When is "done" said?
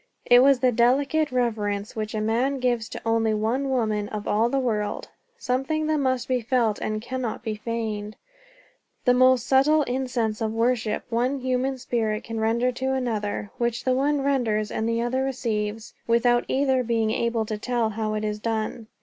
18.39-18.87